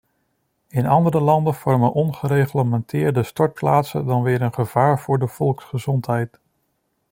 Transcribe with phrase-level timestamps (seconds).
[0.67, 6.39] In andere landen vormen ongereglementeerde stortplaatsen dan weer een gevaar voor de volksgezondheid.